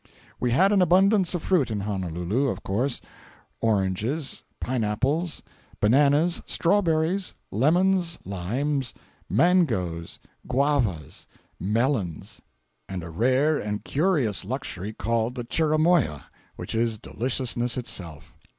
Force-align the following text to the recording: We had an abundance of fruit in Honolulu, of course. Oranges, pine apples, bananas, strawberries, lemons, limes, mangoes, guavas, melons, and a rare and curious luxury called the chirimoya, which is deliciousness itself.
We 0.39 0.49
had 0.49 0.71
an 0.71 0.81
abundance 0.81 1.35
of 1.35 1.43
fruit 1.43 1.69
in 1.69 1.81
Honolulu, 1.81 2.47
of 2.47 2.63
course. 2.63 3.01
Oranges, 3.59 4.43
pine 4.59 4.83
apples, 4.83 5.43
bananas, 5.79 6.41
strawberries, 6.47 7.35
lemons, 7.51 8.17
limes, 8.25 8.95
mangoes, 9.29 10.17
guavas, 10.47 11.27
melons, 11.59 12.41
and 12.89 13.03
a 13.03 13.11
rare 13.11 13.59
and 13.59 13.83
curious 13.85 14.43
luxury 14.43 14.91
called 14.91 15.35
the 15.35 15.43
chirimoya, 15.43 16.23
which 16.55 16.73
is 16.73 16.97
deliciousness 16.97 17.77
itself. 17.77 18.35